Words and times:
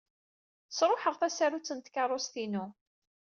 Sṛuḥeɣ 0.77 1.15
tasarut 1.19 1.73
n 1.73 1.79
tkeṛṛust-inu. 1.79 2.65